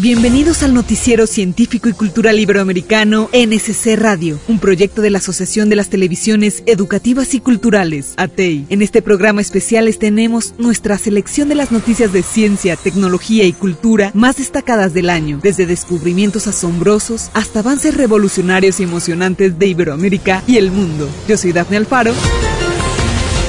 [0.00, 5.74] Bienvenidos al noticiero científico y cultural iberoamericano NSC Radio, un proyecto de la Asociación de
[5.74, 8.66] las Televisiones Educativas y Culturales, ATEI.
[8.68, 13.52] En este programa especial les tenemos nuestra selección de las noticias de ciencia, tecnología y
[13.52, 20.44] cultura más destacadas del año, desde descubrimientos asombrosos hasta avances revolucionarios y emocionantes de Iberoamérica
[20.46, 21.10] y el mundo.
[21.26, 22.12] Yo soy Daphne Alfaro.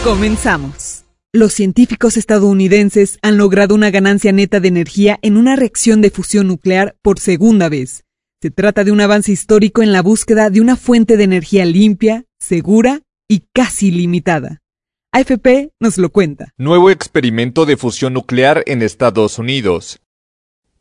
[0.04, 0.99] Comenzamos.
[1.32, 6.48] Los científicos estadounidenses han logrado una ganancia neta de energía en una reacción de fusión
[6.48, 8.04] nuclear por segunda vez.
[8.42, 12.26] Se trata de un avance histórico en la búsqueda de una fuente de energía limpia,
[12.40, 14.64] segura y casi limitada.
[15.12, 16.52] AFP nos lo cuenta.
[16.58, 20.02] Nuevo experimento de fusión nuclear en Estados Unidos.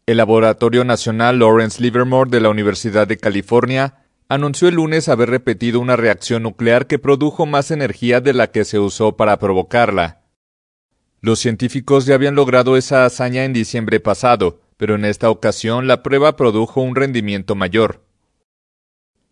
[0.07, 5.79] El Laboratorio Nacional Lawrence Livermore de la Universidad de California anunció el lunes haber repetido
[5.79, 10.23] una reacción nuclear que produjo más energía de la que se usó para provocarla.
[11.21, 16.03] Los científicos ya habían logrado esa hazaña en diciembre pasado, pero en esta ocasión la
[16.03, 18.05] prueba produjo un rendimiento mayor.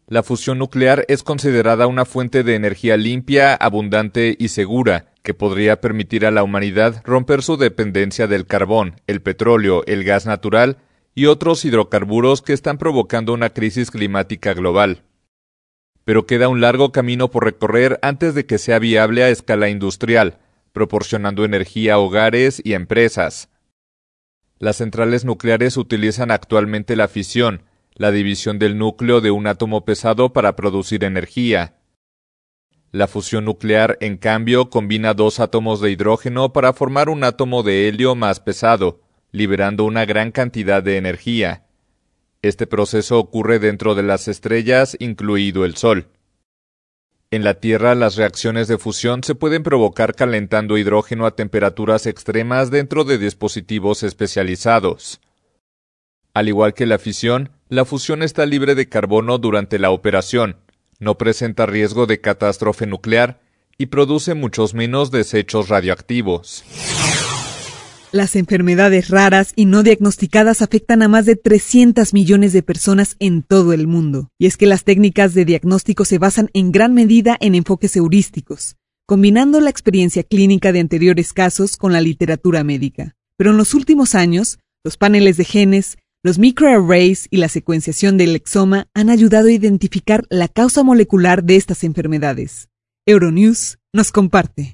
[0.08, 5.80] La fusión nuclear es considerada una fuente de energía limpia, abundante y segura, que podría
[5.80, 10.78] permitir a la humanidad romper su dependencia del carbón, el petróleo, el gas natural
[11.14, 15.02] y otros hidrocarburos que están provocando una crisis climática global.
[16.04, 20.38] Pero queda un largo camino por recorrer antes de que sea viable a escala industrial,
[20.76, 23.48] proporcionando energía a hogares y empresas.
[24.58, 27.62] Las centrales nucleares utilizan actualmente la fisión,
[27.94, 31.76] la división del núcleo de un átomo pesado para producir energía.
[32.92, 37.88] La fusión nuclear, en cambio, combina dos átomos de hidrógeno para formar un átomo de
[37.88, 39.00] helio más pesado,
[39.32, 41.64] liberando una gran cantidad de energía.
[42.42, 46.08] Este proceso ocurre dentro de las estrellas, incluido el Sol.
[47.32, 52.70] En la Tierra las reacciones de fusión se pueden provocar calentando hidrógeno a temperaturas extremas
[52.70, 55.20] dentro de dispositivos especializados.
[56.34, 60.58] Al igual que la fisión, la fusión está libre de carbono durante la operación,
[61.00, 63.40] no presenta riesgo de catástrofe nuclear
[63.76, 66.64] y produce muchos menos desechos radioactivos.
[68.12, 73.42] Las enfermedades raras y no diagnosticadas afectan a más de 300 millones de personas en
[73.42, 74.30] todo el mundo.
[74.38, 78.76] Y es que las técnicas de diagnóstico se basan en gran medida en enfoques heurísticos,
[79.06, 83.16] combinando la experiencia clínica de anteriores casos con la literatura médica.
[83.36, 88.36] Pero en los últimos años, los paneles de genes, los microarrays y la secuenciación del
[88.36, 92.68] exoma han ayudado a identificar la causa molecular de estas enfermedades.
[93.04, 94.72] Euronews nos comparte.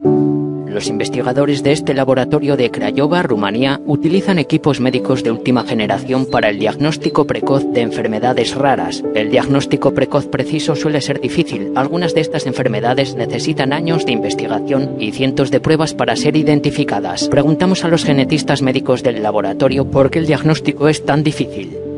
[0.73, 6.49] Los investigadores de este laboratorio de Craiova, Rumanía, utilizan equipos médicos de última generación para
[6.49, 9.05] el diagnóstico precoz de enfermedades raras.
[9.15, 11.73] El diagnóstico precoz preciso suele ser difícil.
[11.75, 17.29] Algunas de estas enfermedades necesitan años de investigación y cientos de pruebas para ser identificadas.
[17.29, 21.92] Preguntamos a los genetistas médicos del laboratorio por qué el diagnóstico es tan difícil.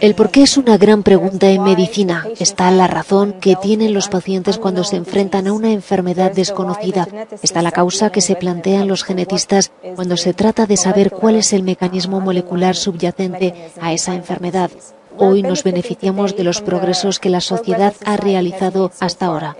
[0.00, 2.26] El por qué es una gran pregunta en medicina.
[2.38, 7.08] Está la razón que tienen los pacientes cuando se enfrentan a una enfermedad desconocida.
[7.42, 11.52] Está la causa que se plantean los genetistas cuando se trata de saber cuál es
[11.52, 14.70] el mecanismo molecular subyacente a esa enfermedad.
[15.18, 19.56] Hoy nos beneficiamos de los progresos que la sociedad ha realizado hasta ahora.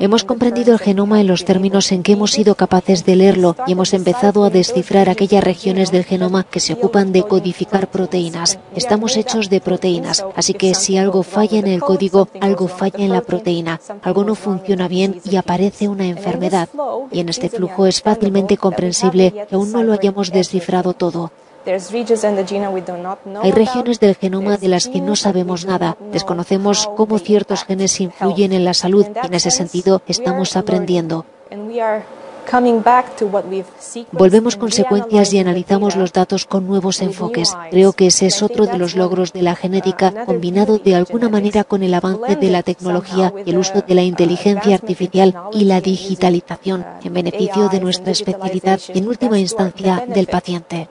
[0.00, 3.72] Hemos comprendido el genoma en los términos en que hemos sido capaces de leerlo y
[3.72, 8.58] hemos empezado a descifrar aquellas regiones del genoma que se ocupan de codificar proteínas.
[8.74, 13.12] Estamos hechos de proteínas, así que si algo falla en el código, algo falla en
[13.12, 16.68] la proteína, algo no funciona bien y aparece una enfermedad.
[17.10, 21.30] Y en este flujo es fácilmente comprensible que aún no lo hayamos descifrado todo.
[21.66, 25.96] Hay regiones del genoma de las que no sabemos nada.
[26.12, 31.24] Desconocemos cómo ciertos genes influyen en la salud y en ese sentido estamos aprendiendo.
[34.12, 37.56] Volvemos con secuencias y analizamos los datos con nuevos enfoques.
[37.70, 41.64] Creo que ese es otro de los logros de la genética, combinado de alguna manera
[41.64, 46.84] con el avance de la tecnología el uso de la inteligencia artificial y la digitalización
[47.02, 50.88] en beneficio de nuestra especialidad y en última instancia del paciente.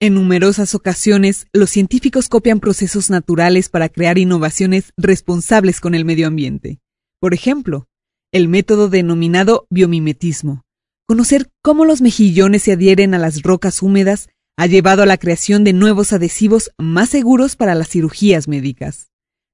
[0.00, 6.28] En numerosas ocasiones, los científicos copian procesos naturales para crear innovaciones responsables con el medio
[6.28, 6.78] ambiente.
[7.20, 7.88] Por ejemplo,
[8.32, 10.62] el método denominado biomimetismo.
[11.08, 15.64] Conocer cómo los mejillones se adhieren a las rocas húmedas ha llevado a la creación
[15.64, 19.08] de nuevos adhesivos más seguros para las cirugías médicas.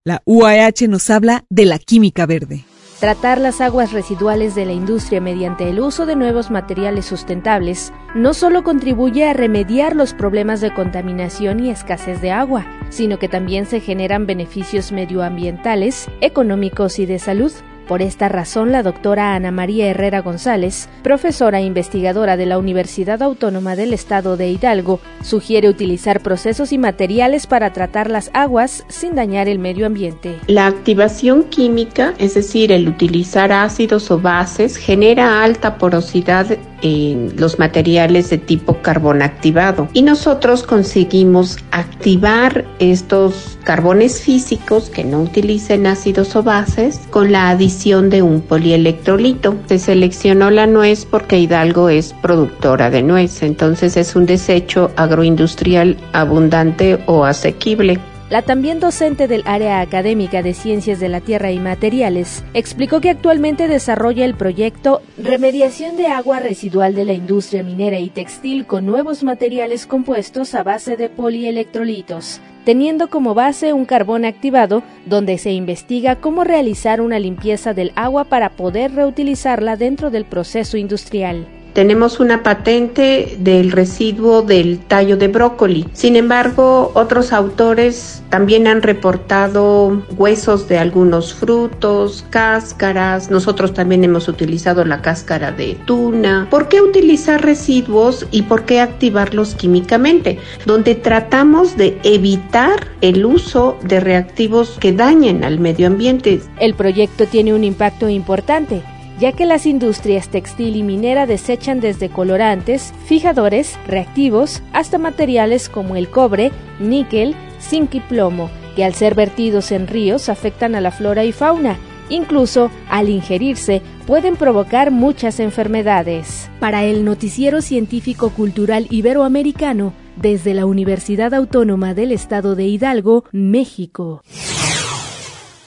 [0.05, 2.67] La UAH nos habla de la química verde.
[3.05, 8.33] Tratar las aguas residuales de la industria mediante el uso de nuevos materiales sustentables no
[8.33, 13.67] solo contribuye a remediar los problemas de contaminación y escasez de agua, sino que también
[13.67, 17.53] se generan beneficios medioambientales, económicos y de salud.
[17.87, 23.23] Por esta razón, la doctora Ana María Herrera González, profesora e investigadora de la Universidad
[23.23, 29.15] Autónoma del Estado de Hidalgo, sugiere utilizar procesos y materiales para tratar las aguas sin
[29.15, 30.37] dañar el medio ambiente.
[30.47, 36.47] La activación química, es decir, el utilizar ácidos o bases, genera alta porosidad
[36.81, 45.05] en los materiales de tipo carbón activado y nosotros conseguimos activar estos carbones físicos que
[45.05, 49.57] no utilicen ácidos o bases con la adición de un polielectrolito.
[49.67, 55.97] Se seleccionó la nuez porque Hidalgo es productora de nuez, entonces es un desecho agroindustrial
[56.13, 57.99] abundante o asequible.
[58.35, 63.11] La también docente del área académica de Ciencias de la Tierra y Materiales explicó que
[63.11, 68.87] actualmente desarrolla el proyecto Remediación de agua residual de la industria minera y textil con
[68.87, 75.53] nuevos materiales compuestos a base de polielectrolitos, teniendo como base un carbón activado donde se
[75.53, 81.47] investiga cómo realizar una limpieza del agua para poder reutilizarla dentro del proceso industrial.
[81.75, 85.89] Tenemos una patente del residuo del tallo de brócoli.
[85.93, 93.29] Sin embargo, otros autores también han reportado huesos de algunos frutos, cáscaras.
[93.29, 96.47] Nosotros también hemos utilizado la cáscara de tuna.
[96.49, 100.39] ¿Por qué utilizar residuos y por qué activarlos químicamente?
[100.67, 106.41] Donde tratamos de evitar el uso de reactivos que dañen al medio ambiente.
[106.61, 108.85] El proyecto tiene un impacto importante
[109.19, 115.97] ya que las industrias textil y minera desechan desde colorantes, fijadores, reactivos, hasta materiales como
[115.97, 116.51] el cobre,
[116.81, 121.33] níquel, zinc y plomo, que al ser vertidos en ríos afectan a la flora y
[121.33, 121.79] fauna.
[122.11, 126.51] Incluso, al ingerirse, pueden provocar muchas enfermedades.
[126.61, 134.23] Para el Noticiero Científico Cultural Iberoamericano, desde la Universidad Autónoma del Estado de Hidalgo, México.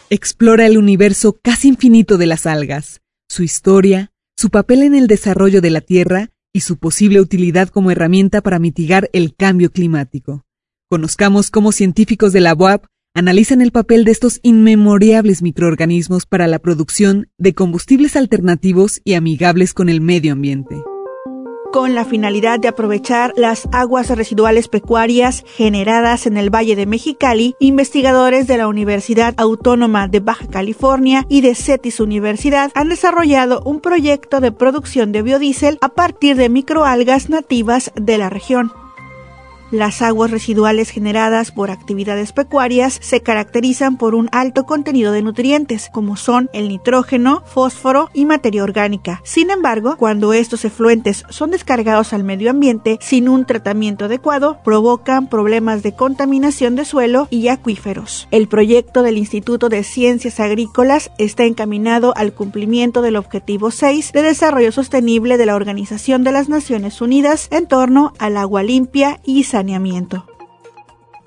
[0.09, 3.01] Explora el universo casi infinito de las algas
[3.37, 7.91] su historia, su papel en el desarrollo de la Tierra y su posible utilidad como
[7.91, 10.43] herramienta para mitigar el cambio climático.
[10.89, 16.57] Conozcamos cómo científicos de la UAP analizan el papel de estos inmemorables microorganismos para la
[16.57, 20.75] producción de combustibles alternativos y amigables con el medio ambiente
[21.77, 27.55] con la finalidad de aprovechar las aguas residuales pecuarias generadas en el Valle de Mexicali,
[27.59, 33.79] investigadores de la Universidad Autónoma de Baja California y de CETIS Universidad han desarrollado un
[33.79, 38.71] proyecto de producción de biodiesel a partir de microalgas nativas de la región.
[39.71, 45.89] Las aguas residuales generadas por actividades pecuarias se caracterizan por un alto contenido de nutrientes,
[45.91, 49.21] como son el nitrógeno, fósforo y materia orgánica.
[49.25, 55.27] Sin embargo, cuando estos efluentes son descargados al medio ambiente sin un tratamiento adecuado, provocan
[55.27, 58.29] problemas de contaminación de suelo y acuíferos.
[58.31, 64.21] El proyecto del Instituto de Ciencias Agrícolas está encaminado al cumplimiento del objetivo 6 de
[64.21, 69.43] desarrollo sostenible de la Organización de las Naciones Unidas en torno al agua limpia y
[69.57, 70.36] saneamiento.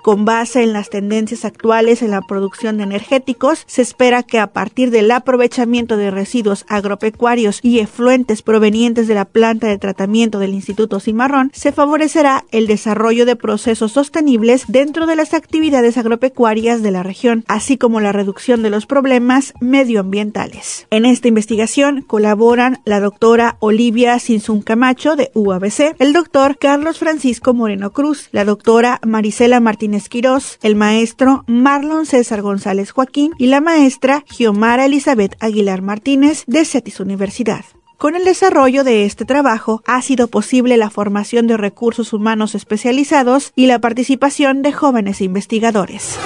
[0.01, 4.47] Con base en las tendencias actuales en la producción de energéticos, se espera que a
[4.47, 10.55] partir del aprovechamiento de residuos agropecuarios y efluentes provenientes de la planta de tratamiento del
[10.55, 16.89] Instituto Cimarrón, se favorecerá el desarrollo de procesos sostenibles dentro de las actividades agropecuarias de
[16.89, 20.87] la región, así como la reducción de los problemas medioambientales.
[20.89, 27.53] En esta investigación colaboran la doctora Olivia Sinsun Camacho de UABC, el doctor Carlos Francisco
[27.53, 33.61] Moreno Cruz, la doctora Marisela Martínez Esquirós, el maestro Marlon César González Joaquín y la
[33.61, 37.65] maestra Giomara Elizabeth Aguilar Martínez de CETIS Universidad.
[37.97, 43.51] Con el desarrollo de este trabajo ha sido posible la formación de recursos humanos especializados
[43.55, 46.17] y la participación de jóvenes investigadores.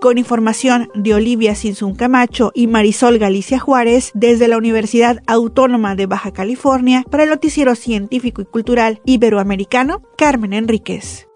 [0.00, 6.06] Con información de Olivia Sinsun Camacho y Marisol Galicia Juárez desde la Universidad Autónoma de
[6.06, 11.26] Baja California para el Noticiero Científico y Cultural Iberoamericano, Carmen Enríquez.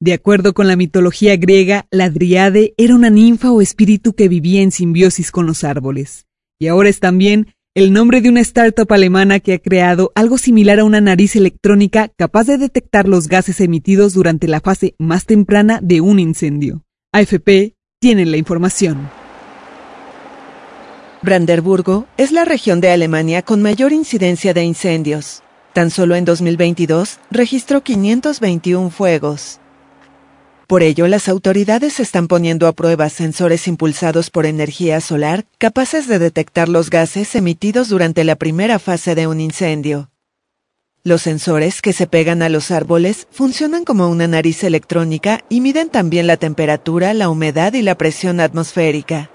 [0.00, 4.60] De acuerdo con la mitología griega, la Driade era una ninfa o espíritu que vivía
[4.60, 6.26] en simbiosis con los árboles.
[6.58, 10.80] Y ahora es también el nombre de una startup alemana que ha creado algo similar
[10.80, 15.78] a una nariz electrónica capaz de detectar los gases emitidos durante la fase más temprana
[15.82, 16.84] de un incendio.
[17.12, 19.10] AFP tiene la información.
[21.20, 25.42] Brandenburgo es la región de Alemania con mayor incidencia de incendios.
[25.74, 29.60] Tan solo en 2022 registró 521 fuegos.
[30.66, 36.18] Por ello, las autoridades están poniendo a prueba sensores impulsados por energía solar capaces de
[36.18, 40.10] detectar los gases emitidos durante la primera fase de un incendio.
[41.04, 45.88] Los sensores que se pegan a los árboles funcionan como una nariz electrónica y miden
[45.88, 49.30] también la temperatura, la humedad y la presión atmosférica.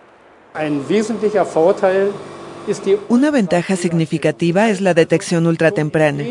[3.09, 6.23] Una ventaja significativa es la detección ultratemprana.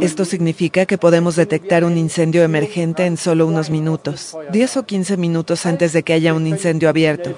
[0.00, 5.16] Esto significa que podemos detectar un incendio emergente en solo unos minutos, 10 o 15
[5.16, 7.34] minutos antes de que haya un incendio abierto.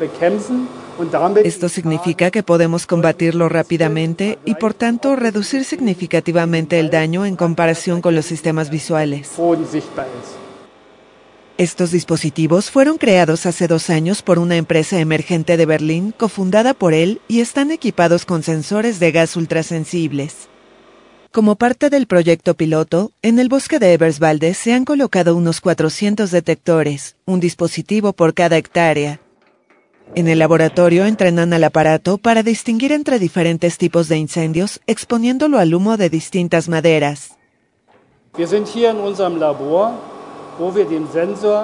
[1.45, 8.01] Esto significa que podemos combatirlo rápidamente y por tanto reducir significativamente el daño en comparación
[8.01, 9.33] con los sistemas visuales.
[11.57, 16.95] Estos dispositivos fueron creados hace dos años por una empresa emergente de Berlín cofundada por
[16.95, 20.49] él y están equipados con sensores de gas ultrasensibles.
[21.31, 26.33] Como parte del proyecto piloto, en el bosque de Eberswalde se han colocado unos 400
[26.33, 29.21] detectores, un dispositivo por cada hectárea.
[30.17, 35.73] En el laboratorio entrenan al aparato para distinguir entre diferentes tipos de incendios, exponiéndolo al
[35.73, 37.39] humo de distintas maderas.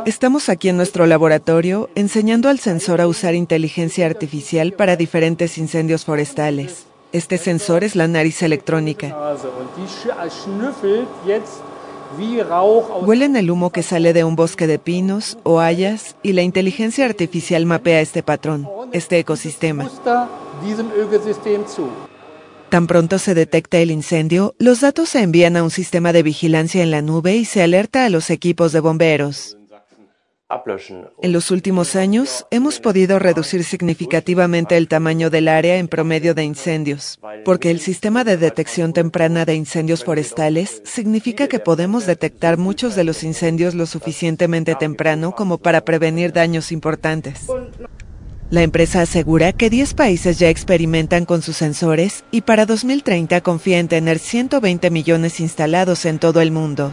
[0.04, 6.04] Estamos aquí en nuestro laboratorio enseñando al sensor a usar inteligencia artificial para diferentes incendios
[6.04, 6.86] forestales.
[7.12, 9.16] Este sensor es la nariz electrónica.
[13.02, 17.04] Huelen el humo que sale de un bosque de pinos o hayas y la inteligencia
[17.04, 19.88] artificial mapea este patrón, este ecosistema.
[22.70, 26.84] Tan pronto se detecta el incendio, los datos se envían a un sistema de vigilancia
[26.84, 29.56] en la nube y se alerta a los equipos de bomberos.
[31.22, 36.44] En los últimos años, hemos podido reducir significativamente el tamaño del área en promedio de
[36.44, 42.94] incendios, porque el sistema de detección temprana de incendios forestales significa que podemos detectar muchos
[42.94, 47.46] de los incendios lo suficientemente temprano como para prevenir daños importantes.
[48.50, 53.78] La empresa asegura que 10 países ya experimentan con sus sensores y para 2030 confía
[53.78, 56.92] en tener 120 millones instalados en todo el mundo.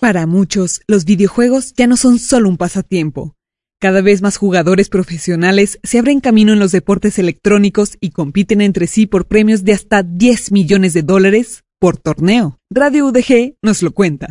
[0.00, 3.36] Para muchos, los videojuegos ya no son solo un pasatiempo.
[3.78, 8.86] Cada vez más jugadores profesionales se abren camino en los deportes electrónicos y compiten entre
[8.86, 12.58] sí por premios de hasta 10 millones de dólares por torneo.
[12.70, 14.28] Radio UDG nos lo cuenta.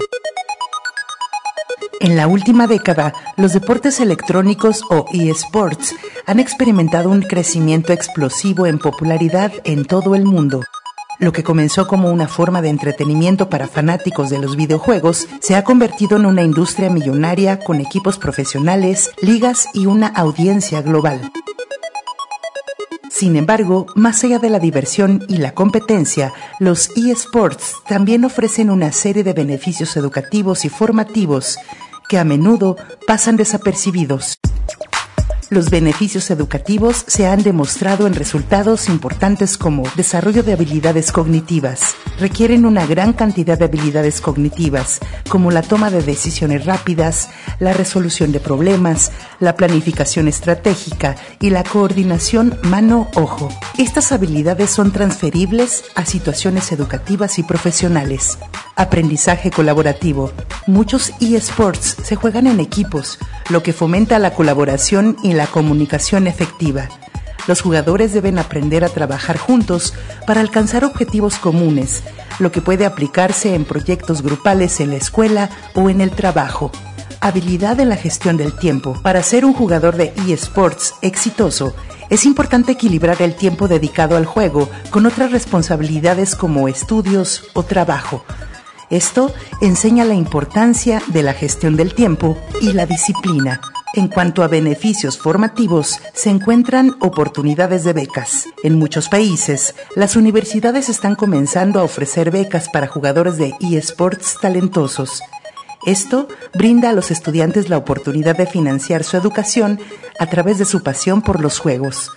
[2.01, 8.79] En la última década, los deportes electrónicos o eSports han experimentado un crecimiento explosivo en
[8.79, 10.63] popularidad en todo el mundo.
[11.19, 15.65] Lo que comenzó como una forma de entretenimiento para fanáticos de los videojuegos se ha
[15.65, 21.29] convertido en una industria millonaria con equipos profesionales, ligas y una audiencia global.
[23.19, 28.93] Sin embargo, más allá de la diversión y la competencia, los eSports también ofrecen una
[28.93, 31.57] serie de beneficios educativos y formativos
[32.09, 32.75] que a menudo
[33.07, 34.39] pasan desapercibidos.
[35.51, 41.95] Los beneficios educativos se han demostrado en resultados importantes como desarrollo de habilidades cognitivas.
[42.19, 48.31] Requieren una gran cantidad de habilidades cognitivas, como la toma de decisiones rápidas, la resolución
[48.31, 53.49] de problemas, la planificación estratégica y la coordinación mano-ojo.
[53.79, 58.37] Estas habilidades son transferibles a situaciones educativas y profesionales.
[58.75, 60.31] Aprendizaje colaborativo.
[60.67, 63.17] Muchos eSports se juegan en equipos,
[63.49, 66.89] lo que fomenta la colaboración y la comunicación efectiva.
[67.47, 69.93] Los jugadores deben aprender a trabajar juntos
[70.27, 72.03] para alcanzar objetivos comunes,
[72.37, 76.71] lo que puede aplicarse en proyectos grupales en la escuela o en el trabajo.
[77.21, 78.95] Habilidad en la gestión del tiempo.
[79.01, 81.75] Para ser un jugador de eSports exitoso,
[82.09, 88.23] es importante equilibrar el tiempo dedicado al juego con otras responsabilidades como estudios o trabajo.
[88.89, 89.31] Esto
[89.61, 93.61] enseña la importancia de la gestión del tiempo y la disciplina.
[93.95, 98.45] En cuanto a beneficios formativos, se encuentran oportunidades de becas.
[98.63, 105.23] En muchos países, las universidades están comenzando a ofrecer becas para jugadores de eSports talentosos.
[105.87, 109.79] Esto brinda a los estudiantes la oportunidad de financiar su educación
[110.19, 112.11] a través de su pasión por los juegos.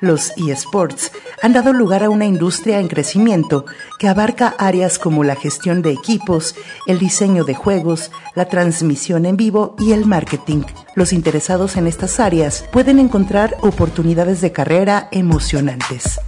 [0.00, 1.10] Los eSports
[1.42, 3.64] han dado lugar a una industria en crecimiento
[3.98, 6.54] que abarca áreas como la gestión de equipos,
[6.86, 10.62] el diseño de juegos, la transmisión en vivo y el marketing.
[10.94, 16.20] Los interesados en estas áreas pueden encontrar oportunidades de carrera emocionantes.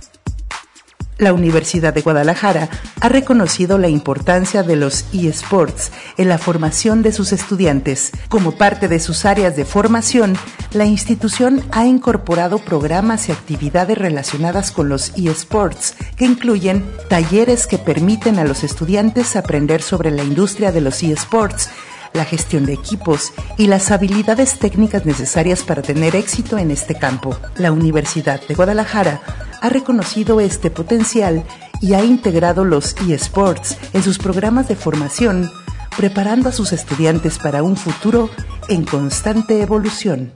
[1.19, 2.69] La Universidad de Guadalajara
[3.01, 8.11] ha reconocido la importancia de los eSports en la formación de sus estudiantes.
[8.29, 10.37] Como parte de sus áreas de formación,
[10.73, 17.79] la institución ha incorporado programas y actividades relacionadas con los eSports, que incluyen talleres que
[17.79, 21.69] permiten a los estudiantes aprender sobre la industria de los eSports,
[22.15, 27.37] la gestión de equipos y las habilidades técnicas necesarias para tener éxito en este campo.
[27.57, 29.21] La Universidad de Guadalajara
[29.61, 31.45] ha reconocido este potencial
[31.81, 35.51] y ha integrado los eSports en sus programas de formación,
[35.97, 38.31] preparando a sus estudiantes para un futuro
[38.69, 40.33] en constante evolución.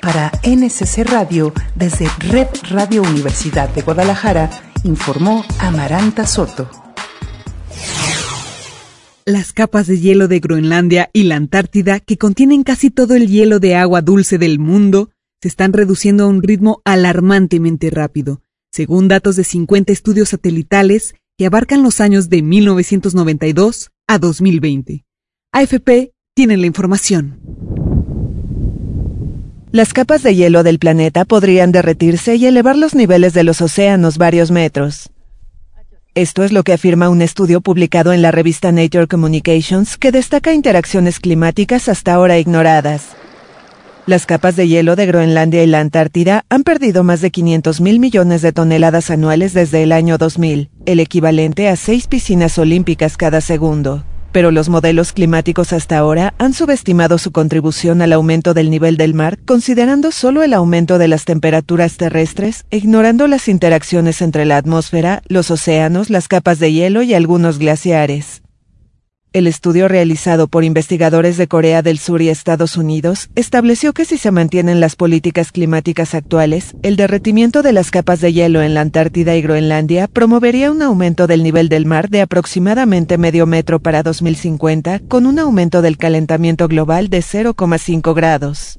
[0.00, 4.50] Para NSC Radio, desde Red Radio Universidad de Guadalajara,
[4.82, 6.83] informó Amaranta Soto.
[9.26, 13.58] Las capas de hielo de Groenlandia y la Antártida, que contienen casi todo el hielo
[13.58, 15.08] de agua dulce del mundo,
[15.40, 21.46] se están reduciendo a un ritmo alarmantemente rápido, según datos de 50 estudios satelitales que
[21.46, 25.06] abarcan los años de 1992 a 2020.
[25.52, 27.40] AFP tiene la información.
[29.72, 34.18] Las capas de hielo del planeta podrían derretirse y elevar los niveles de los océanos
[34.18, 35.13] varios metros.
[36.16, 40.54] Esto es lo que afirma un estudio publicado en la revista Nature Communications que destaca
[40.54, 43.16] interacciones climáticas hasta ahora ignoradas.
[44.06, 47.98] Las capas de hielo de Groenlandia y la Antártida han perdido más de 500 mil
[47.98, 53.40] millones de toneladas anuales desde el año 2000, el equivalente a seis piscinas olímpicas cada
[53.40, 54.04] segundo
[54.34, 59.14] pero los modelos climáticos hasta ahora han subestimado su contribución al aumento del nivel del
[59.14, 65.22] mar, considerando solo el aumento de las temperaturas terrestres, ignorando las interacciones entre la atmósfera,
[65.28, 68.43] los océanos, las capas de hielo y algunos glaciares.
[69.34, 74.16] El estudio realizado por investigadores de Corea del Sur y Estados Unidos estableció que si
[74.16, 78.82] se mantienen las políticas climáticas actuales, el derretimiento de las capas de hielo en la
[78.82, 84.04] Antártida y Groenlandia promovería un aumento del nivel del mar de aproximadamente medio metro para
[84.04, 88.78] 2050, con un aumento del calentamiento global de 0,5 grados.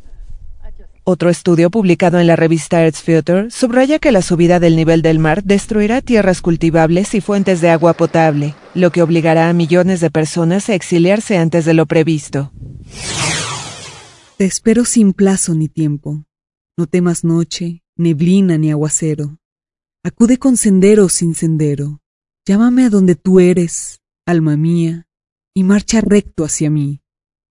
[1.08, 5.20] Otro estudio publicado en la revista Earth Future subraya que la subida del nivel del
[5.20, 10.10] mar destruirá tierras cultivables y fuentes de agua potable, lo que obligará a millones de
[10.10, 12.52] personas a exiliarse antes de lo previsto.
[14.40, 16.26] Te espero sin plazo ni tiempo.
[16.76, 19.38] No temas noche, neblina ni aguacero.
[20.04, 22.02] Acude con sendero sin sendero.
[22.48, 25.06] Llámame a donde tú eres, alma mía,
[25.54, 27.04] y marcha recto hacia mí,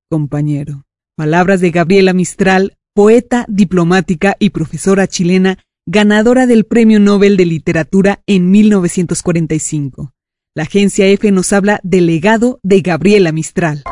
[0.10, 0.86] compañero.
[1.16, 8.22] Palabras de Gabriela Mistral, poeta, diplomática y profesora chilena, ganadora del Premio Nobel de Literatura
[8.28, 10.14] en 1945.
[10.56, 13.84] La agencia EFE nos habla del legado de Gabriela Mistral.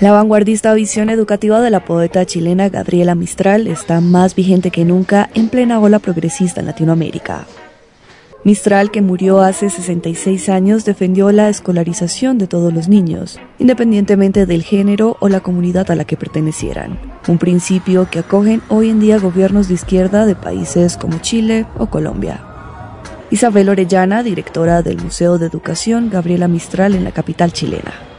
[0.00, 5.30] La vanguardista visión educativa de la poeta chilena Gabriela Mistral está más vigente que nunca
[5.34, 7.46] en plena ola progresista en Latinoamérica.
[8.44, 14.64] Mistral, que murió hace 66 años, defendió la escolarización de todos los niños, independientemente del
[14.64, 19.20] género o la comunidad a la que pertenecieran, un principio que acogen hoy en día
[19.20, 22.44] gobiernos de izquierda de países como Chile o Colombia.
[23.30, 28.11] Isabel Orellana, directora del Museo de Educación Gabriela Mistral en la capital chilena.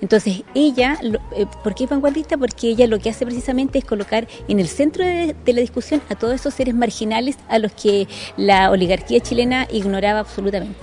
[0.00, 0.98] Entonces, ella,
[1.36, 2.36] eh, ¿por qué es vanguardista?
[2.36, 6.14] Porque ella lo que hace precisamente es colocar en el centro de, la discusión a
[6.14, 10.78] todos esos seres marginales a los que la oligarquía chilena ignoraba absolutamente.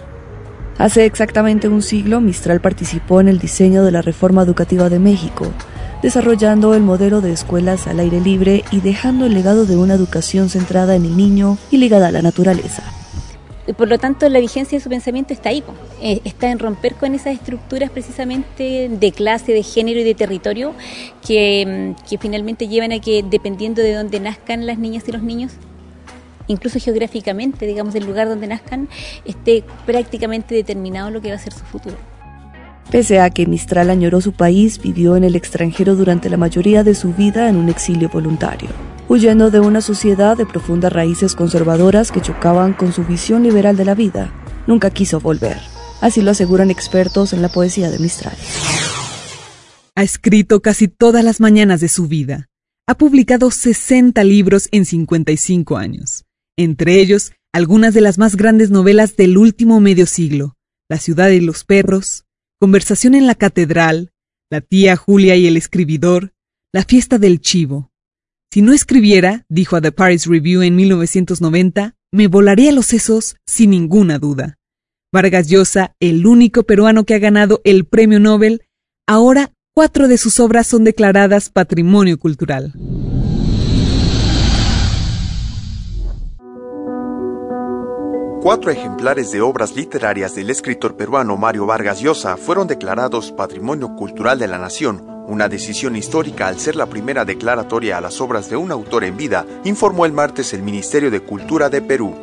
[0.78, 5.48] Hace exactamente un siglo, Mistral participó en el diseño de la reforma educativa de México,
[6.04, 10.50] desarrollando el modelo de escuelas al aire libre y dejando el legado de una educación
[10.50, 12.97] centrada en el niño y ligada a la naturaleza
[13.74, 15.64] por lo tanto la vigencia de su pensamiento está ahí,
[16.02, 20.74] eh, está en romper con esas estructuras precisamente de clase, de género y de territorio
[21.26, 25.22] que, mm, que finalmente llevan a que dependiendo de dónde nazcan las niñas y los
[25.22, 25.54] niños,
[26.48, 28.88] incluso geográficamente, digamos, del lugar donde nazcan,
[29.26, 31.98] esté prácticamente determinado lo que va a ser su futuro.
[32.90, 36.96] Pese a que Mistral añoró su país, vivió en el extranjero durante la mayoría de
[36.96, 38.70] su vida en un exilio voluntario
[39.10, 43.86] huyendo de una sociedad de profundas raíces conservadoras que chocaban con su visión liberal de
[43.86, 44.34] la vida.
[44.68, 45.58] Nunca quiso volver.
[46.02, 48.36] Así lo aseguran expertos en la poesía de Mistral.
[49.96, 52.48] Ha escrito casi todas las mañanas de su vida.
[52.88, 56.26] Ha publicado 60 libros en 55 años.
[56.58, 60.56] Entre ellos, algunas de las más grandes novelas del último medio siglo.
[60.90, 62.26] La ciudad y los perros,
[62.60, 64.12] Conversación en la catedral,
[64.50, 66.34] La tía Julia y el escribidor,
[66.74, 67.92] La fiesta del chivo,
[68.50, 73.72] si no escribiera, dijo a The Paris Review en 1990, me volaría los sesos sin
[73.72, 74.58] ninguna duda.
[75.12, 78.64] Vargas Llosa, el único peruano que ha ganado el premio Nobel,
[79.06, 82.74] ahora cuatro de sus obras son declaradas patrimonio cultural.
[88.42, 94.40] Cuatro ejemplares de obras literarias del escritor peruano Mario Vargas Llosa fueron declarados Patrimonio Cultural
[94.40, 98.56] de la Nación una decisión histórica al ser la primera declaratoria a las obras de
[98.56, 102.16] un autor en vida, informó el martes el Ministerio de Cultura de Perú.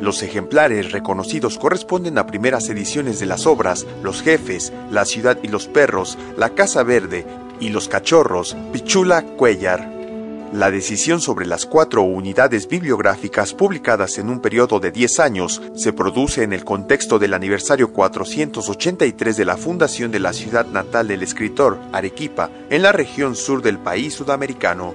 [0.00, 5.48] Los ejemplares reconocidos corresponden a primeras ediciones de las obras Los Jefes, La Ciudad y
[5.48, 7.24] los Perros, La Casa Verde
[7.60, 9.91] y Los Cachorros, Pichula Cuellar.
[10.52, 15.94] La decisión sobre las cuatro unidades bibliográficas publicadas en un periodo de 10 años se
[15.94, 21.22] produce en el contexto del aniversario 483 de la fundación de la ciudad natal del
[21.22, 24.92] escritor, Arequipa, en la región sur del país sudamericano.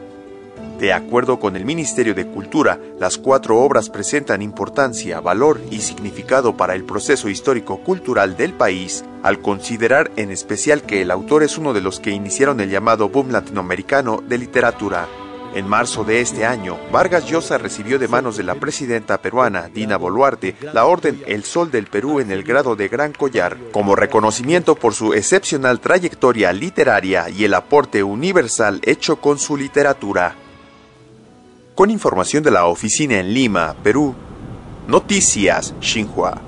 [0.78, 6.56] De acuerdo con el Ministerio de Cultura, las cuatro obras presentan importancia, valor y significado
[6.56, 11.74] para el proceso histórico-cultural del país, al considerar en especial que el autor es uno
[11.74, 15.08] de los que iniciaron el llamado boom latinoamericano de literatura.
[15.55, 19.97] En marzo de este año, Vargas Llosa recibió de manos de la presidenta peruana Dina
[19.97, 24.75] Boluarte la orden El Sol del Perú en el grado de Gran Collar, como reconocimiento
[24.75, 30.36] por su excepcional trayectoria literaria y el aporte universal hecho con su literatura.
[31.73, 34.13] Con información de la oficina en Lima, Perú,
[34.88, 36.41] Noticias Xinhua.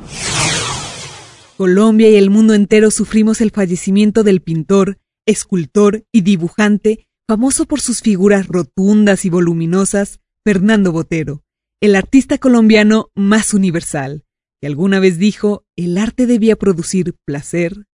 [1.57, 7.79] Colombia y el mundo entero sufrimos el fallecimiento del pintor, escultor y dibujante famoso por
[7.79, 11.43] sus figuras rotundas y voluminosas, Fernando Botero,
[11.79, 14.23] el artista colombiano más universal,
[14.59, 17.85] que alguna vez dijo el arte debía producir placer,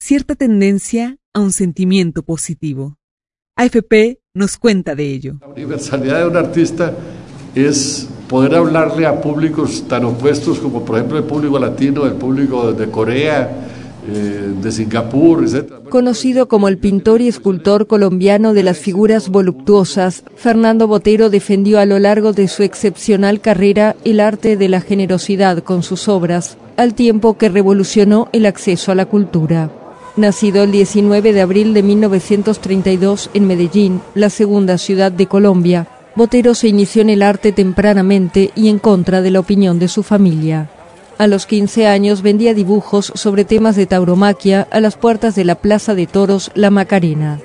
[0.00, 2.98] cierta tendencia a un sentimiento positivo.
[3.56, 5.38] AFP nos cuenta de ello.
[5.42, 6.92] La universalidad de un artista
[7.54, 12.72] es poder hablarle a públicos tan opuestos como por ejemplo el público latino, el público
[12.72, 13.71] de Corea,
[14.08, 15.88] eh, de Singapur, etc.
[15.88, 21.86] Conocido como el pintor y escultor colombiano de las figuras voluptuosas, Fernando Botero defendió a
[21.86, 26.94] lo largo de su excepcional carrera el arte de la generosidad con sus obras, al
[26.94, 29.70] tiempo que revolucionó el acceso a la cultura.
[30.16, 36.54] Nacido el 19 de abril de 1932 en Medellín, la segunda ciudad de Colombia, Botero
[36.54, 40.68] se inició en el arte tempranamente y en contra de la opinión de su familia.
[41.22, 45.54] A los 15 años vendía dibujos sobre temas de tauromaquia a las puertas de la
[45.54, 47.38] Plaza de Toros La Macarena.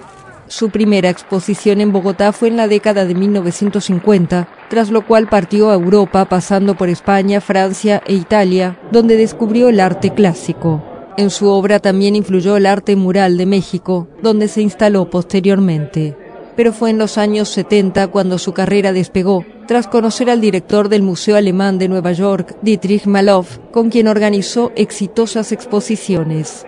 [0.47, 5.69] Su primera exposición en Bogotá fue en la década de 1950, tras lo cual partió
[5.69, 10.83] a Europa pasando por España, Francia e Italia, donde descubrió el arte clásico.
[11.15, 16.17] En su obra también influyó el arte mural de México, donde se instaló posteriormente.
[16.57, 21.03] Pero fue en los años 70 cuando su carrera despegó, tras conocer al director del
[21.03, 26.65] Museo Alemán de Nueva York, Dietrich Maloff, con quien organizó exitosas exposiciones.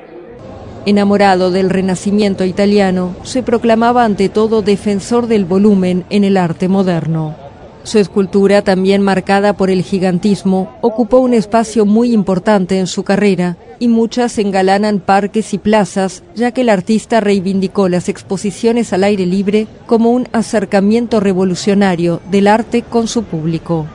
[0.86, 7.49] Enamorado del renacimiento italiano, se proclamaba ante todo defensor del volumen en el arte moderno.
[7.90, 13.58] Su escultura, también marcada por el gigantismo, ocupó un espacio muy importante en su carrera
[13.80, 19.26] y muchas engalanan parques y plazas, ya que el artista reivindicó las exposiciones al aire
[19.26, 23.88] libre como un acercamiento revolucionario del arte con su público.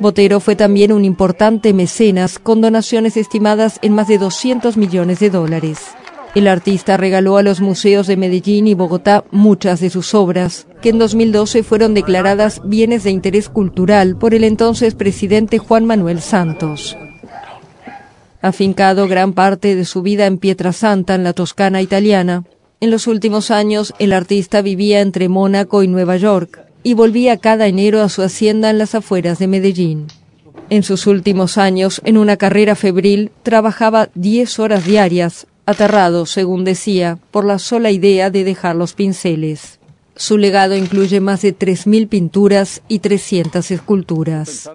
[0.00, 5.28] Botero fue también un importante mecenas con donaciones estimadas en más de 200 millones de
[5.28, 5.80] dólares.
[6.36, 10.90] El artista regaló a los museos de Medellín y Bogotá muchas de sus obras, que
[10.90, 16.94] en 2012 fueron declaradas bienes de interés cultural por el entonces presidente Juan Manuel Santos.
[18.42, 22.44] Afincado gran parte de su vida en Pietrasanta, en la Toscana italiana,
[22.80, 27.66] en los últimos años el artista vivía entre Mónaco y Nueva York y volvía cada
[27.66, 30.08] enero a su hacienda en las afueras de Medellín.
[30.68, 37.18] En sus últimos años, en una carrera febril, trabajaba 10 horas diarias, aterrado, según decía,
[37.30, 39.78] por la sola idea de dejar los pinceles.
[40.14, 44.70] Su legado incluye más de 3.000 pinturas y 300 esculturas.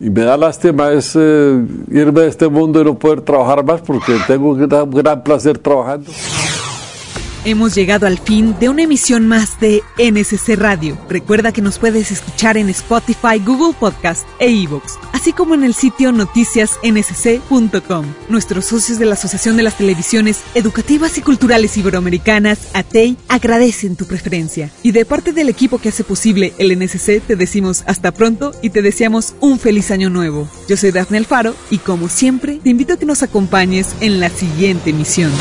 [0.00, 4.12] Y me da lástima es irme de este mundo y no poder trabajar más porque
[4.26, 6.10] tengo un gran placer trabajando.
[7.48, 10.98] Hemos llegado al fin de una emisión más de NSC Radio.
[11.08, 15.72] Recuerda que nos puedes escuchar en Spotify, Google Podcast e iVoox, así como en el
[15.72, 18.04] sitio noticiasnsc.com.
[18.28, 24.04] Nuestros socios de la Asociación de las Televisiones Educativas y Culturales Iberoamericanas, ATEI, agradecen tu
[24.04, 24.70] preferencia.
[24.82, 28.68] Y de parte del equipo que hace posible el NSC, te decimos hasta pronto y
[28.68, 30.50] te deseamos un feliz año nuevo.
[30.68, 34.28] Yo soy Daphne Alfaro y como siempre, te invito a que nos acompañes en la
[34.28, 35.32] siguiente emisión.